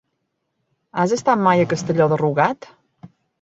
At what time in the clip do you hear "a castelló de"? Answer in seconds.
1.65-2.19